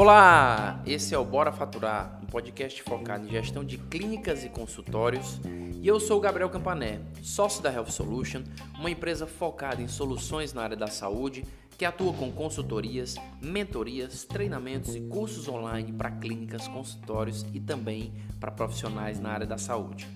[0.00, 5.38] Olá, esse é o Bora Faturar, um podcast focado em gestão de clínicas e consultórios.
[5.78, 8.42] E eu sou o Gabriel Campané, sócio da Health Solution,
[8.78, 11.44] uma empresa focada em soluções na área da saúde
[11.76, 18.50] que atua com consultorias, mentorias, treinamentos e cursos online para clínicas, consultórios e também para
[18.50, 20.08] profissionais na área da saúde.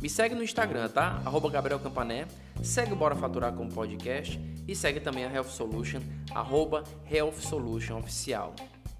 [0.00, 1.20] Me segue no Instagram, tá?
[1.24, 2.28] Arroba Gabriel Campané.
[2.62, 6.00] Segue o Bora Faturar como podcast e segue também a Health Solution,
[6.30, 8.54] arroba Health Solution Oficial.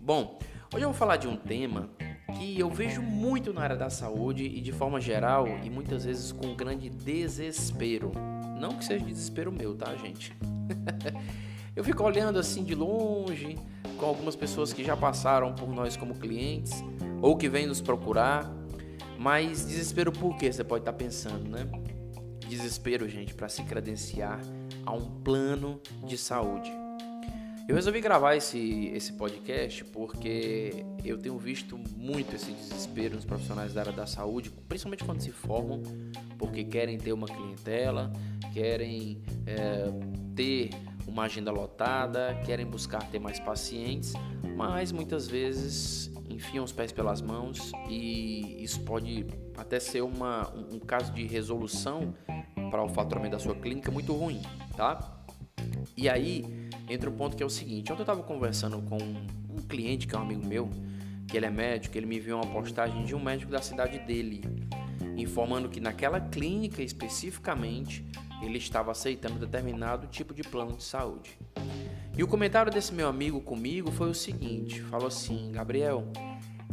[0.05, 0.37] Bom,
[0.75, 1.89] hoje eu vou falar de um tema
[2.37, 6.33] que eu vejo muito na área da saúde e de forma geral e muitas vezes
[6.33, 8.11] com grande desespero.
[8.59, 10.37] Não que seja desespero meu, tá, gente?
[11.77, 13.57] eu fico olhando assim de longe
[13.97, 16.83] com algumas pessoas que já passaram por nós como clientes
[17.21, 18.53] ou que vêm nos procurar
[19.17, 20.53] mas desespero por quê?
[20.53, 21.65] Você pode estar pensando, né?
[22.49, 24.41] Desespero, gente, para se credenciar
[24.85, 26.82] a um plano de saúde.
[27.69, 33.73] Eu resolvi gravar esse, esse podcast porque eu tenho visto muito esse desespero nos profissionais
[33.73, 35.81] da área da saúde, principalmente quando se formam,
[36.39, 38.13] porque querem ter uma clientela,
[38.53, 39.85] querem é,
[40.35, 40.71] ter
[41.07, 44.13] uma agenda lotada, querem buscar ter mais pacientes,
[44.57, 49.25] mas muitas vezes enfiam os pés pelas mãos e isso pode
[49.57, 52.13] até ser uma, um, um caso de resolução
[52.71, 54.43] para o faturamento da sua clínica muito ruim,
[54.77, 55.22] tá?
[55.97, 56.45] E aí
[56.89, 60.15] entra o ponto que é o seguinte: ontem eu estava conversando com um cliente que
[60.15, 60.69] é um amigo meu,
[61.27, 64.43] que ele é médico, ele me enviou uma postagem de um médico da cidade dele,
[65.17, 68.05] informando que naquela clínica especificamente
[68.43, 71.39] ele estava aceitando determinado tipo de plano de saúde.
[72.17, 76.11] E o comentário desse meu amigo comigo foi o seguinte: falou assim, Gabriel,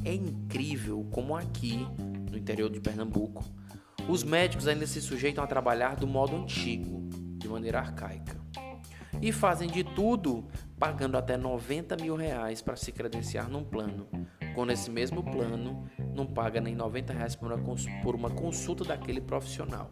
[0.04, 1.86] é incrível como aqui,
[2.30, 3.44] no interior de Pernambuco,
[4.08, 8.39] os médicos ainda se sujeitam a trabalhar do modo antigo, de maneira arcaica.
[9.22, 10.45] E fazem de tudo,
[10.78, 14.08] pagando até 90 mil reais para se credenciar num plano,
[14.56, 15.86] quando esse mesmo plano
[16.16, 19.92] não paga nem 90 reais por uma consulta daquele profissional.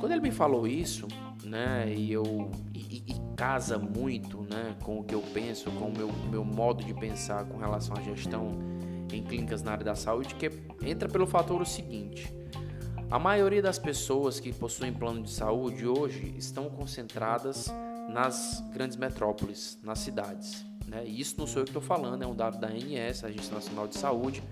[0.00, 1.06] Quando ele me falou isso,
[1.44, 5.96] né, e eu e, e, casa muito, né, com o que eu penso, com o
[5.96, 8.58] meu, meu modo de pensar com relação à gestão
[9.12, 10.50] em clínicas na área da saúde, que
[10.84, 12.34] entra pelo fator o seguinte:
[13.08, 17.72] a maioria das pessoas que possuem plano de saúde hoje estão concentradas
[18.08, 20.64] nas grandes metrópoles, nas cidades.
[20.86, 21.04] Né?
[21.06, 23.88] E isso não sou eu que estou falando, é um dado da ANS, Agência Nacional
[23.88, 24.42] de Saúde,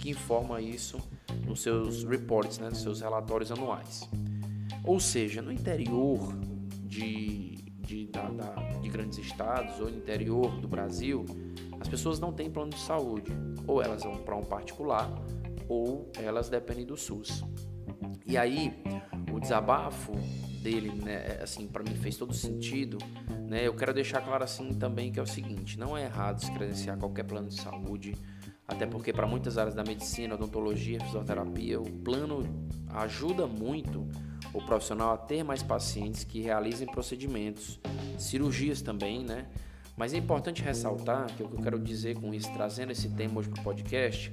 [0.00, 0.98] que informa isso
[1.46, 4.08] nos seus reports, né, nos seus relatórios anuais.
[4.84, 6.32] Ou seja, no interior
[6.84, 11.24] de, de, da, da, de grandes estados ou no interior do Brasil,
[11.80, 13.32] as pessoas não têm plano de saúde.
[13.66, 15.10] Ou elas vão para um particular
[15.68, 17.44] ou elas dependem do SUS.
[18.26, 18.72] E aí,
[19.32, 20.12] o desabafo
[20.66, 22.98] dele, né, assim, para mim fez todo sentido,
[23.48, 23.64] né?
[23.64, 26.98] Eu quero deixar claro assim também que é o seguinte, não é errado se credenciar
[26.98, 28.16] qualquer plano de saúde,
[28.66, 32.42] até porque para muitas áreas da medicina, odontologia, fisioterapia, o plano
[32.88, 34.08] ajuda muito
[34.52, 37.78] o profissional a ter mais pacientes que realizem procedimentos,
[38.18, 39.46] cirurgias também, né?
[39.96, 43.38] Mas é importante ressaltar que o que eu quero dizer com isso, trazendo esse tema
[43.38, 44.32] hoje para o podcast,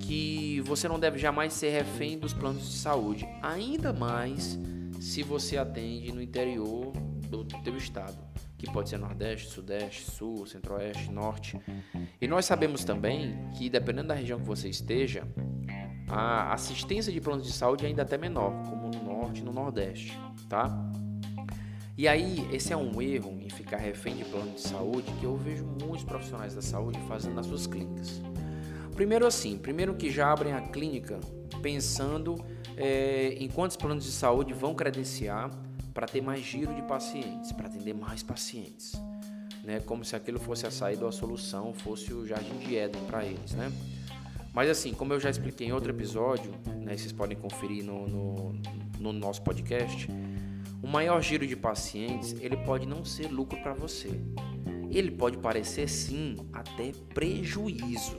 [0.00, 4.58] que você não deve jamais ser refém dos planos de saúde, ainda mais
[5.06, 6.92] se você atende no interior
[7.30, 8.18] do teu estado,
[8.58, 11.56] que pode ser Nordeste, Sudeste, Sul, Centro-Oeste, Norte.
[12.20, 15.22] E nós sabemos também que dependendo da região que você esteja,
[16.08, 19.52] a assistência de planos de saúde é ainda até menor, como no Norte e no
[19.52, 20.18] Nordeste,
[20.48, 20.76] tá?
[21.96, 25.36] E aí, esse é um erro em ficar refém de plano de saúde que eu
[25.36, 28.20] vejo muitos profissionais da saúde fazendo nas suas clínicas.
[28.96, 31.20] Primeiro assim, primeiro que já abrem a clínica
[31.62, 32.36] pensando
[32.76, 35.50] é, em quantos planos de saúde vão credenciar
[35.94, 38.92] para ter mais giro de pacientes, para atender mais pacientes.
[39.64, 39.80] Né?
[39.80, 43.24] Como se aquilo fosse a saída ou a solução, fosse o jardim de Éden para
[43.24, 43.72] eles, né?
[44.52, 46.50] Mas assim, como eu já expliquei em outro episódio,
[46.82, 48.60] né, vocês podem conferir no, no,
[48.98, 50.08] no nosso podcast,
[50.82, 54.10] o maior giro de pacientes ele pode não ser lucro para você.
[54.90, 58.16] Ele pode parecer sim até prejuízo.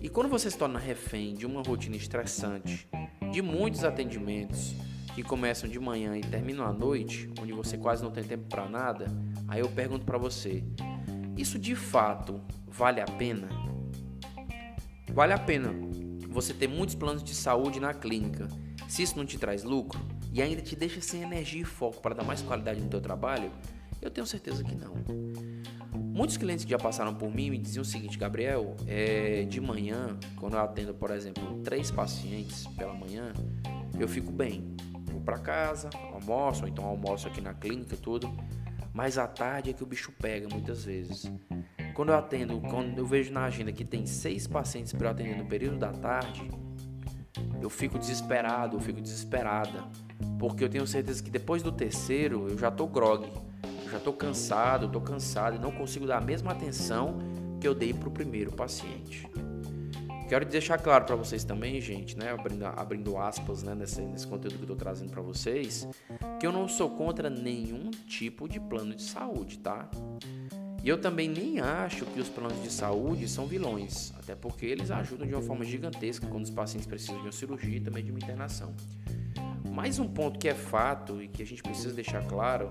[0.00, 2.88] E quando você se torna refém de uma rotina estressante,
[3.30, 4.74] de muitos atendimentos
[5.14, 8.68] que começam de manhã e terminam à noite, onde você quase não tem tempo para
[8.68, 9.06] nada,
[9.48, 10.62] aí eu pergunto para você:
[11.36, 13.48] isso de fato vale a pena?
[15.12, 15.72] Vale a pena
[16.28, 18.46] você ter muitos planos de saúde na clínica.
[18.86, 20.00] Se isso não te traz lucro
[20.32, 23.50] e ainda te deixa sem energia e foco para dar mais qualidade no teu trabalho,
[24.00, 24.94] eu tenho certeza que não.
[26.18, 30.18] Muitos clientes que já passaram por mim me diziam o seguinte, Gabriel, é, de manhã,
[30.34, 33.32] quando eu atendo, por exemplo, três pacientes pela manhã,
[33.96, 34.74] eu fico bem.
[35.12, 38.28] Vou para casa, almoço, ou então almoço aqui na clínica e tudo,
[38.92, 41.30] mas à tarde é que o bicho pega muitas vezes.
[41.94, 45.36] quando eu atendo, quando eu vejo na agenda que tem seis pacientes para eu atender
[45.36, 46.50] no período da tarde,
[47.62, 49.84] eu fico desesperado, eu fico desesperada,
[50.36, 53.30] porque eu tenho certeza que depois do terceiro eu já tô grog,
[53.88, 57.18] eu já tô cansado, tô cansado e não consigo dar a mesma atenção
[57.58, 59.26] que eu dei para o primeiro paciente.
[60.28, 64.56] Quero deixar claro para vocês também, gente, né, abrindo, abrindo aspas né, nesse, nesse conteúdo
[64.56, 65.88] que eu estou trazendo para vocês,
[66.38, 69.88] que eu não sou contra nenhum tipo de plano de saúde, tá?
[70.84, 74.90] E eu também nem acho que os planos de saúde são vilões, até porque eles
[74.90, 78.10] ajudam de uma forma gigantesca quando os pacientes precisam de uma cirurgia e também de
[78.10, 78.74] uma internação.
[79.70, 82.70] Mais um ponto que é fato e que a gente precisa deixar claro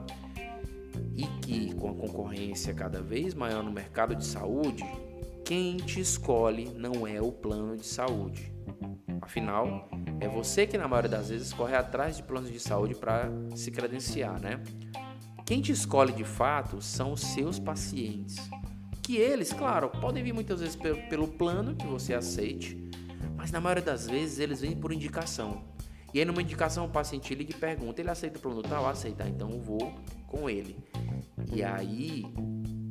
[1.15, 4.83] e que com a concorrência cada vez maior no mercado de saúde,
[5.45, 8.51] quem te escolhe não é o plano de saúde.
[9.21, 9.89] Afinal,
[10.19, 13.71] é você que na maioria das vezes corre atrás de planos de saúde para se
[13.71, 14.61] credenciar, né?
[15.45, 18.37] Quem te escolhe de fato são os seus pacientes.
[19.01, 22.77] Que eles, claro, podem vir muitas vezes pelo plano que você aceite,
[23.37, 25.63] mas na maioria das vezes eles vêm por indicação.
[26.13, 28.87] E aí numa indicação o paciente liga e pergunta, ele aceita o plano tal?
[28.87, 29.93] Aceita, então eu vou
[30.25, 30.77] com ele.
[31.53, 32.25] E aí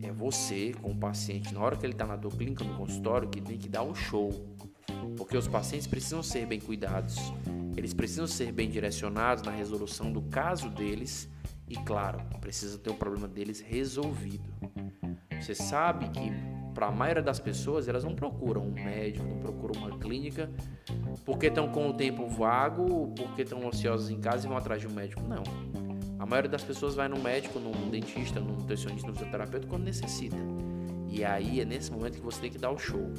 [0.03, 3.29] é você, com o paciente, na hora que ele está na tua clínica, no consultório,
[3.29, 4.31] que tem que dar um show.
[5.17, 7.17] Porque os pacientes precisam ser bem cuidados,
[7.77, 11.29] eles precisam ser bem direcionados na resolução do caso deles
[11.69, 14.49] e, claro, precisa ter o problema deles resolvido.
[15.41, 16.33] Você sabe que,
[16.75, 20.51] para a maioria das pessoas, elas não procuram um médico, não procuram uma clínica
[21.25, 24.87] porque estão com o tempo vago, porque estão ociosos em casa e vão atrás de
[24.87, 25.23] um médico.
[25.23, 25.43] Não.
[26.19, 30.37] A maioria das pessoas vai no médico, num dentista, num nutricionista, num fisioterapeuta quando necessita.
[31.09, 33.13] E aí é nesse momento que você tem que dar o show.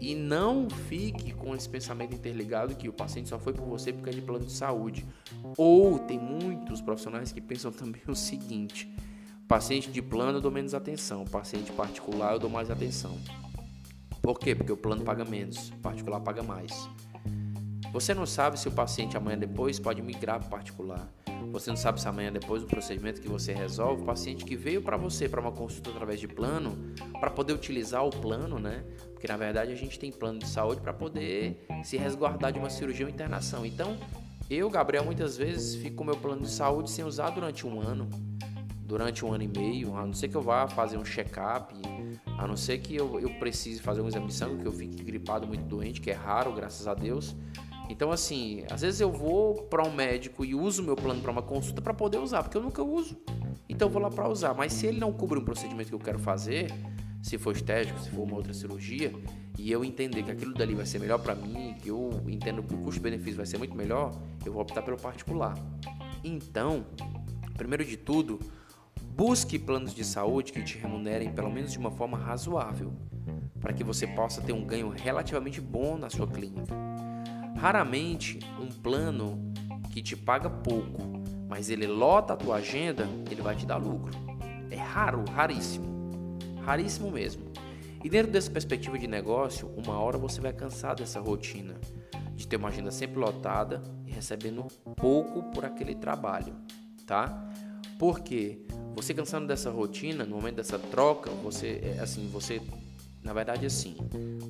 [0.00, 4.10] E não fique com esse pensamento interligado que o paciente só foi por você porque
[4.10, 5.06] é de plano de saúde.
[5.56, 8.92] Ou tem muitos profissionais que pensam também o seguinte:
[9.48, 13.16] paciente de plano eu dou menos atenção, paciente particular eu dou mais atenção.
[14.20, 14.54] Por quê?
[14.54, 16.88] Porque o plano paga menos, particular paga mais.
[17.96, 21.10] Você não sabe se o paciente amanhã depois pode migrar para particular.
[21.50, 24.82] Você não sabe se amanhã depois do procedimento que você resolve, o paciente que veio
[24.82, 26.76] para você para uma consulta através de plano,
[27.18, 28.84] para poder utilizar o plano, né?
[29.14, 32.68] Porque na verdade a gente tem plano de saúde para poder se resguardar de uma
[32.68, 33.64] cirurgia ou internação.
[33.64, 33.96] Então,
[34.50, 38.10] eu, Gabriel, muitas vezes fico com meu plano de saúde sem usar durante um ano,
[38.82, 41.74] durante um ano e meio, a não ser que eu vá fazer um check-up,
[42.36, 45.02] a não ser que eu, eu precise fazer um exame de sangue, que eu fique
[45.02, 47.34] gripado muito doente, que é raro, graças a Deus.
[47.88, 51.42] Então, assim, às vezes eu vou para um médico e uso meu plano para uma
[51.42, 53.16] consulta para poder usar, porque eu nunca uso.
[53.68, 54.54] Então, eu vou lá para usar.
[54.54, 56.72] Mas se ele não cobre um procedimento que eu quero fazer,
[57.22, 59.12] se for estético, se for uma outra cirurgia,
[59.58, 62.74] e eu entender que aquilo dali vai ser melhor para mim, que eu entendo que
[62.74, 64.12] o custo-benefício vai ser muito melhor,
[64.44, 65.56] eu vou optar pelo particular.
[66.22, 66.84] Então,
[67.56, 68.38] primeiro de tudo,
[69.14, 72.92] busque planos de saúde que te remunerem pelo menos de uma forma razoável,
[73.60, 76.74] para que você possa ter um ganho relativamente bom na sua clínica.
[77.66, 79.52] Raramente um plano
[79.90, 81.02] que te paga pouco,
[81.48, 84.12] mas ele lota a tua agenda, ele vai te dar lucro.
[84.70, 86.38] É raro, raríssimo.
[86.62, 87.42] Raríssimo mesmo.
[88.04, 91.74] E dentro dessa perspectiva de negócio, uma hora você vai cansar dessa rotina
[92.36, 96.54] de ter uma agenda sempre lotada e recebendo pouco por aquele trabalho,
[97.04, 97.50] tá?
[97.98, 98.60] Porque
[98.94, 102.62] você cansando dessa rotina, no momento dessa troca, você é, assim, você
[103.24, 103.96] na verdade assim,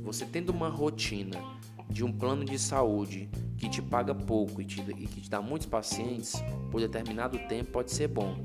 [0.04, 1.40] você tendo uma rotina
[1.88, 5.40] de um plano de saúde que te paga pouco e, te, e que te dá
[5.40, 6.34] muitos pacientes
[6.70, 8.36] por determinado tempo pode ser bom.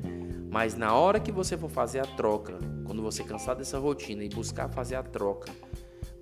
[0.50, 4.30] Mas na hora que você for fazer a troca, quando você cansar dessa rotina e
[4.30, 5.52] buscar fazer a troca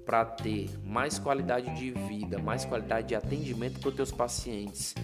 [0.05, 4.95] para ter mais qualidade de vida, mais qualidade de atendimento para os teus pacientes,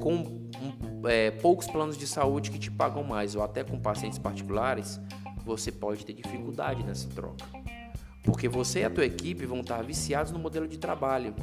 [0.00, 4.18] com um, é, poucos planos de saúde que te pagam mais ou até com pacientes
[4.18, 5.00] particulares,
[5.44, 7.44] você pode ter dificuldade nessa troca.
[8.22, 11.34] Porque você e a tua equipe vão estar viciados no modelo de trabalho.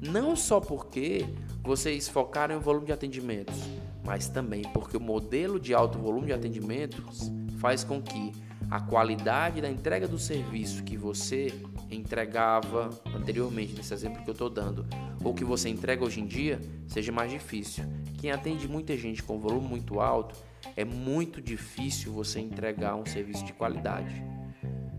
[0.00, 1.26] Não só porque
[1.62, 3.56] vocês focaram em volume de atendimentos,
[4.04, 8.32] mas também porque o modelo de alto volume de atendimentos faz com que
[8.70, 11.52] a qualidade da entrega do serviço que você
[11.90, 14.86] entregava anteriormente, nesse exemplo que eu estou dando,
[15.22, 16.58] ou que você entrega hoje em dia,
[16.88, 17.84] seja mais difícil.
[18.18, 20.34] Quem atende muita gente com volume muito alto,
[20.74, 24.24] é muito difícil você entregar um serviço de qualidade.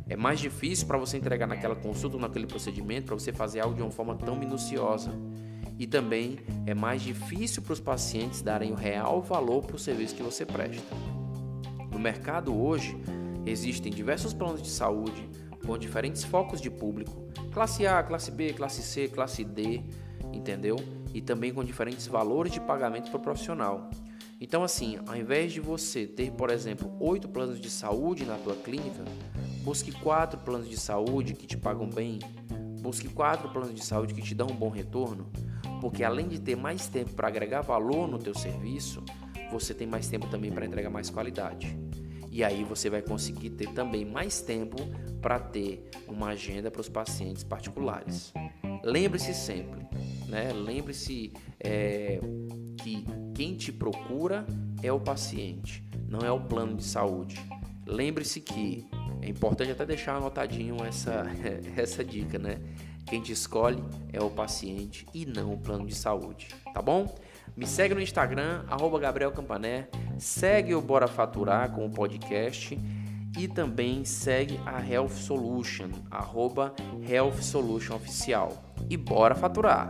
[0.07, 3.75] É mais difícil para você entregar naquela consulta ou naquele procedimento, para você fazer algo
[3.75, 5.11] de uma forma tão minuciosa.
[5.79, 10.15] E também é mais difícil para os pacientes darem o real valor para o serviço
[10.15, 10.95] que você presta.
[11.91, 12.97] No mercado hoje,
[13.45, 15.29] existem diversos planos de saúde
[15.65, 19.81] com diferentes focos de público: classe A, classe B, classe C, classe D,
[20.33, 20.75] entendeu?
[21.13, 23.89] E também com diferentes valores de pagamento para o profissional.
[24.41, 28.55] Então, assim, ao invés de você ter, por exemplo, oito planos de saúde na tua
[28.55, 29.03] clínica,
[29.63, 32.19] Busque quatro planos de saúde que te pagam bem.
[32.81, 35.31] Busque quatro planos de saúde que te dão um bom retorno,
[35.79, 39.01] porque além de ter mais tempo para agregar valor no teu serviço,
[39.49, 41.77] você tem mais tempo também para entregar mais qualidade.
[42.29, 44.75] E aí você vai conseguir ter também mais tempo
[45.21, 48.33] para ter uma agenda para os pacientes particulares.
[48.83, 49.87] Lembre-se sempre,
[50.27, 50.51] né?
[50.51, 52.19] Lembre-se é,
[52.81, 54.45] que quem te procura
[54.81, 57.39] é o paciente, não é o plano de saúde.
[57.85, 58.85] Lembre-se que
[59.23, 61.25] é importante até deixar anotadinho essa,
[61.77, 62.59] essa dica, né?
[63.05, 67.13] Quem te escolhe é o paciente e não o plano de saúde, tá bom?
[67.55, 69.87] Me segue no Instagram, arroba Gabriel Campané,
[70.17, 72.77] segue o Bora Faturar com o podcast
[73.37, 76.73] e também segue a Health Solution, arroba
[77.07, 78.51] Health Solution Oficial.
[78.89, 79.89] E bora faturar!